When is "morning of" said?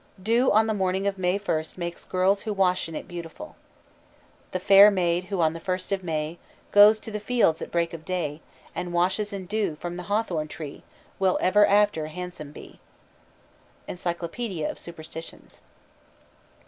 0.73-1.19